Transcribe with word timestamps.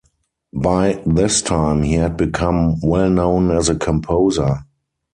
By 0.55 0.99
this 1.05 1.43
time 1.43 1.83
he 1.83 1.93
had 1.93 2.17
become 2.17 2.79
well 2.81 3.07
known 3.11 3.51
as 3.55 3.69
a 3.69 3.75
composer. 3.75 4.65